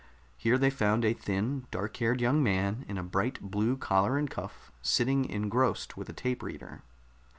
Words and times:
Here 0.35 0.57
they 0.57 0.71
found 0.71 1.05
a 1.05 1.13
thin, 1.13 1.67
dark 1.69 1.97
haired 1.97 2.21
young 2.21 2.41
man 2.41 2.85
in 2.87 2.97
a 2.97 3.03
bright 3.03 3.39
blue 3.39 3.77
collar 3.77 4.17
and 4.17 4.27
cuff, 4.27 4.71
sitting 4.81 5.25
engrossed 5.25 5.95
with 5.95 6.09
a 6.09 6.13
tape 6.13 6.41
reader. 6.41 6.81